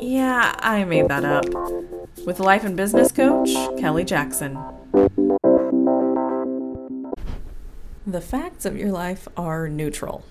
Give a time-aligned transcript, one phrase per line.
[0.00, 1.44] yeah, I made that up,
[2.26, 4.58] with life and business coach Kelly Jackson.
[8.06, 10.24] The facts of your life are neutral.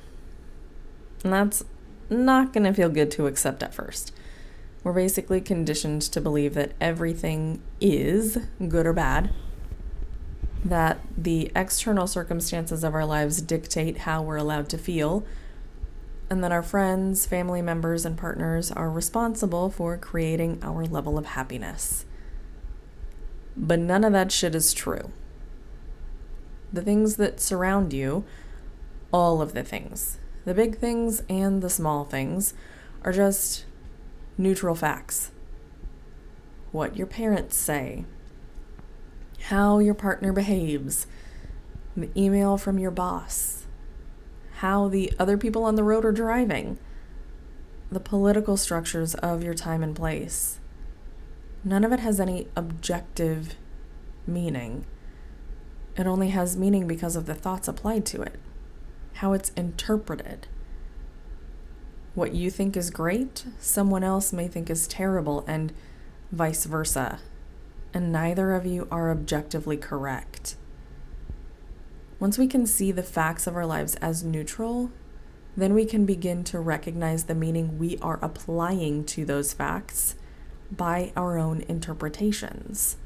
[1.23, 1.64] And that's
[2.09, 4.14] not going to feel good to accept at first.
[4.84, 9.31] We're basically conditioned to believe that everything is good or bad,
[10.64, 15.26] that the external circumstances of our lives dictate how we're allowed to feel,
[16.30, 21.26] and that our friends, family members, and partners are responsible for creating our level of
[21.26, 22.06] happiness.
[23.58, 25.12] But none of that shit is true.
[26.72, 28.26] The things that surround you,
[29.12, 32.53] all of the things, the big things and the small things,
[33.03, 33.66] are just
[34.38, 35.31] neutral facts.
[36.72, 38.06] What your parents say,
[39.46, 41.08] how your partner behaves,
[41.98, 43.66] the email from your boss,
[44.60, 46.78] how the other people on the road are driving,
[47.90, 50.60] the political structures of your time and place.
[51.64, 53.56] None of it has any objective
[54.28, 54.86] meaning.
[55.96, 58.38] It only has meaning because of the thoughts applied to it,
[59.14, 60.48] how it's interpreted.
[62.14, 65.72] What you think is great, someone else may think is terrible, and
[66.34, 67.20] vice versa.
[67.94, 70.58] And neither of you are objectively correct.
[72.20, 74.92] Once we can see the facts of our lives as neutral,
[75.56, 80.16] then we can begin to recognize the meaning we are applying to those facts
[80.72, 82.97] by our own interpretations.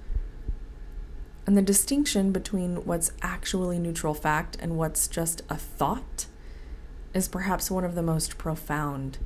[1.46, 6.26] And the distinction between what's actually neutral fact and what's just a thought
[7.14, 9.20] is perhaps one of the most profound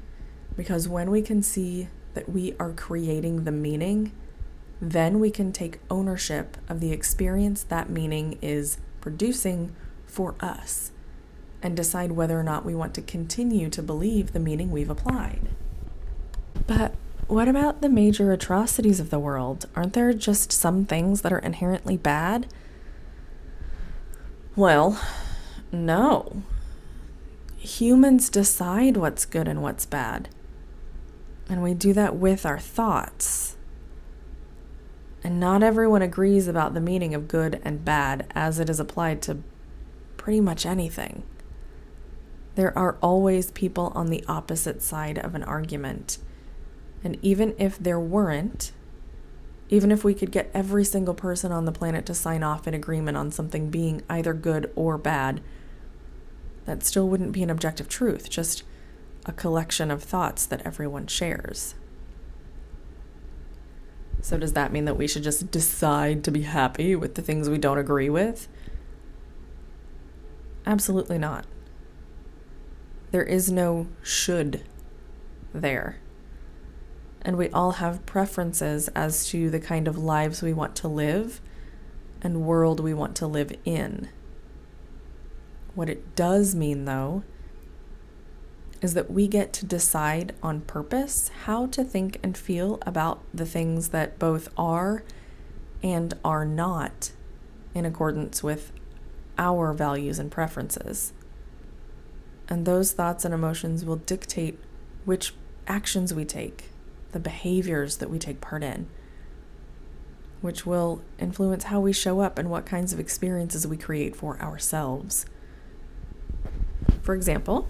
[0.57, 4.11] because when we can see that we are creating the meaning,
[4.81, 9.73] then we can take ownership of the experience that meaning is producing
[10.05, 10.91] for us
[11.63, 15.47] and decide whether or not we want to continue to believe the meaning we've applied.
[16.67, 16.93] But
[17.27, 19.65] what about the major atrocities of the world?
[19.77, 22.47] Aren't there just some things that are inherently bad?
[24.57, 25.01] Well,
[25.71, 26.43] no
[27.57, 30.29] humans decide what's good and what's bad.
[31.49, 33.56] And we do that with our thoughts.
[35.27, 39.21] And not everyone agrees about the meaning of good and bad as it is applied
[39.23, 39.39] to
[40.15, 41.23] pretty much anything.
[42.55, 46.17] There are always people on the opposite side of an argument.
[47.03, 48.71] And even if there weren't,
[49.67, 52.73] even if we could get every single person on the planet to sign off in
[52.73, 55.41] agreement on something being either good or bad,
[56.63, 58.63] that still wouldn't be an objective truth, just
[59.25, 61.75] a collection of thoughts that everyone shares.
[64.27, 67.49] So, does that mean that we should just decide to be happy with the things
[67.49, 68.49] we don't agree with?
[70.65, 71.45] Absolutely not.
[73.11, 74.65] There is no should
[75.53, 75.99] there.
[77.21, 81.39] And we all have preferences as to the kind of lives we want to live
[82.21, 84.09] and world we want to live in.
[85.73, 87.23] What it does mean, though,
[88.81, 93.45] is that we get to decide on purpose how to think and feel about the
[93.45, 95.03] things that both are
[95.81, 97.11] and are not
[97.73, 98.71] in accordance with
[99.37, 101.13] our values and preferences.
[102.49, 104.59] And those thoughts and emotions will dictate
[105.05, 105.33] which
[105.67, 106.65] actions we take,
[107.11, 108.87] the behaviors that we take part in,
[110.41, 114.39] which will influence how we show up and what kinds of experiences we create for
[114.39, 115.25] ourselves.
[117.01, 117.67] For example,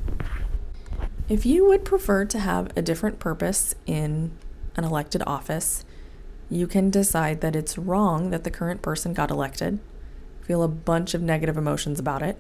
[1.30, 4.32] if you would prefer to have a different purpose in
[4.76, 5.84] an elected office,
[6.50, 9.80] you can decide that it's wrong that the current person got elected,
[10.42, 12.38] feel a bunch of negative emotions about it,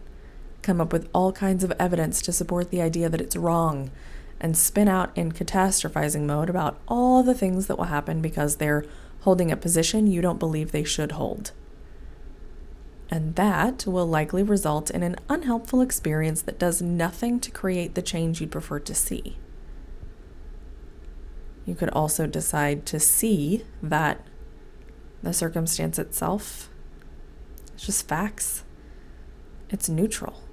[0.61, 3.91] come up with all kinds of evidence to support the idea that it's wrong,
[4.39, 8.85] and spin out in catastrophizing mode about all the things that will happen because they're
[9.21, 11.51] holding a position you don't believe they should hold
[13.09, 18.01] and that will likely result in an unhelpful experience that does nothing to create the
[18.01, 19.37] change you'd prefer to see.
[21.65, 24.25] You could also decide to see that
[25.23, 26.69] the circumstance itself
[27.75, 28.63] is just facts,
[29.69, 30.43] it's neutral,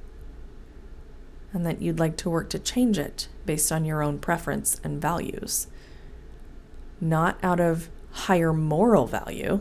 [1.53, 5.01] and that you'd like to work to change it based on your own preference and
[5.01, 5.67] values.
[7.01, 9.61] Not out of higher moral value,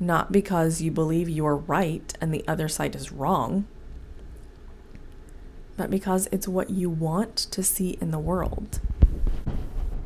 [0.00, 3.66] not because you believe you're right and the other side is wrong,
[5.76, 8.80] but because it's what you want to see in the world.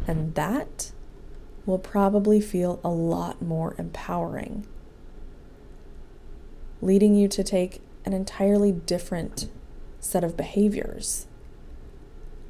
[0.06, 0.92] And that
[1.66, 4.66] will probably feel a lot more empowering,
[6.80, 9.50] leading you to take an entirely different
[10.00, 11.26] set of behaviors,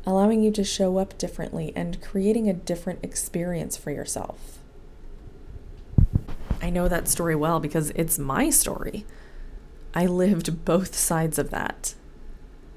[0.06, 4.58] allowing you to show up differently and creating a different experience for yourself.
[6.68, 9.06] I know that story well because it's my story.
[9.94, 11.94] I lived both sides of that.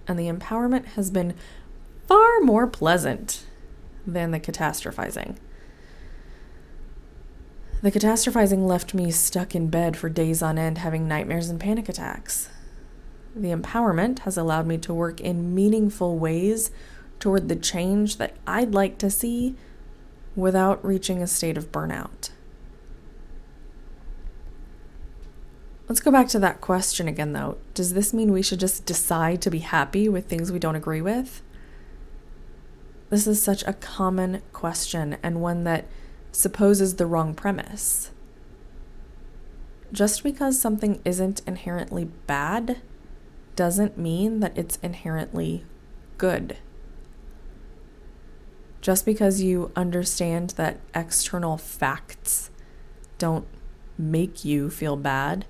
[0.08, 1.34] And the empowerment has been
[2.08, 3.44] far more pleasant
[4.08, 5.36] than the catastrophizing.
[7.82, 11.90] The catastrophizing left me stuck in bed for days on end having nightmares and panic
[11.90, 12.48] attacks.
[13.36, 16.72] The empowerment has allowed me to work in meaningful ways
[17.20, 19.58] toward the change that I'd like to see
[20.34, 22.30] without reaching a state of burnout.
[25.92, 27.58] Let's go back to that question again, though.
[27.74, 31.02] Does this mean we should just decide to be happy with things we don't agree
[31.02, 31.42] with?
[33.10, 35.88] This is such a common question and one that
[36.32, 38.12] supposes the wrong premise.
[39.92, 42.82] Just because something isn't inherently bad
[43.58, 45.66] doesn't mean that it's inherently
[46.18, 46.56] good.
[48.80, 52.50] Just because you understand that external facts
[53.18, 53.46] don't
[53.98, 55.46] make you feel bad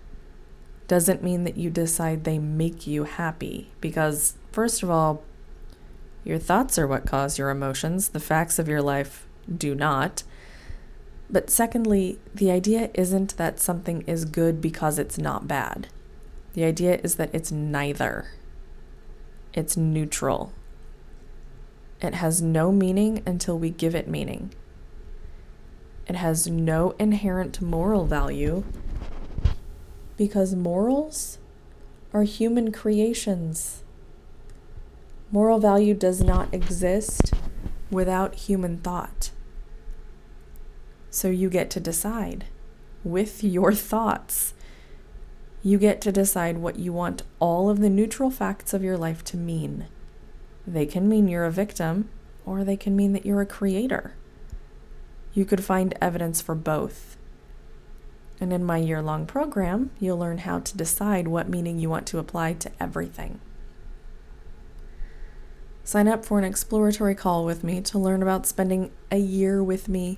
[0.91, 3.71] doesn't mean that you decide they make you happy.
[3.79, 5.23] Because, first of all,
[6.25, 10.23] your thoughts are what cause your emotions, the facts of your life do not.
[11.29, 15.87] But secondly, the idea isn't that something is good because it's not bad.
[16.55, 18.31] The idea is that it's neither.
[19.53, 20.51] It's neutral.
[22.01, 24.53] It has no meaning until we give it meaning.
[26.05, 28.65] It has no inherent moral value
[30.21, 31.39] because morals
[32.13, 33.81] are human creations.
[35.31, 37.33] Moral value does not exist
[37.89, 39.31] without human thought.
[41.09, 42.45] So you get to decide
[43.03, 44.53] with your thoughts.
[45.63, 49.23] You get to decide what you want all of the neutral facts of your life
[49.23, 49.87] to mean.
[50.67, 52.09] They can mean you're a victim,
[52.45, 54.13] or they can mean that you're a creator.
[55.33, 57.17] You could find evidence for both.
[58.41, 62.07] And in my year long program, you'll learn how to decide what meaning you want
[62.07, 63.39] to apply to everything.
[65.83, 69.87] Sign up for an exploratory call with me to learn about spending a year with
[69.87, 70.17] me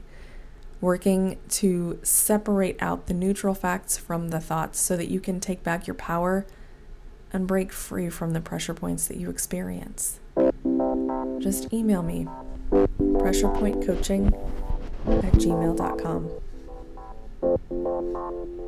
[0.80, 5.64] working to separate out the neutral facts from the thoughts so that you can take
[5.64, 6.46] back your power
[7.31, 10.20] and break free from the pressure points that you experience.
[11.40, 12.28] Just email me,
[12.70, 14.28] pressurepointcoaching
[15.08, 16.43] at gmail.com.
[18.13, 18.62] Thank you.